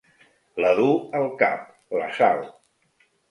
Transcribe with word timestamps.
La 0.63 0.71
du 0.79 0.87
al 1.19 1.27
cap, 1.43 1.69
la 1.99 2.09
Sal. 2.21 2.41